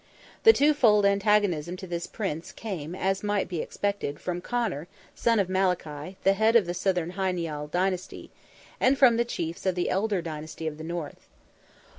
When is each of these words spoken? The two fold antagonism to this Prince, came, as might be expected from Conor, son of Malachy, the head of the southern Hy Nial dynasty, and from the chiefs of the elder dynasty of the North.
The 0.45 0.51
two 0.51 0.73
fold 0.73 1.05
antagonism 1.05 1.77
to 1.77 1.85
this 1.85 2.07
Prince, 2.07 2.51
came, 2.51 2.95
as 2.95 3.21
might 3.21 3.47
be 3.47 3.61
expected 3.61 4.19
from 4.19 4.41
Conor, 4.41 4.87
son 5.13 5.37
of 5.39 5.47
Malachy, 5.47 6.17
the 6.23 6.33
head 6.33 6.55
of 6.55 6.65
the 6.65 6.73
southern 6.73 7.11
Hy 7.11 7.31
Nial 7.31 7.67
dynasty, 7.67 8.31
and 8.79 8.97
from 8.97 9.17
the 9.17 9.25
chiefs 9.25 9.63
of 9.67 9.75
the 9.75 9.91
elder 9.91 10.23
dynasty 10.23 10.65
of 10.65 10.79
the 10.79 10.83
North. 10.83 11.27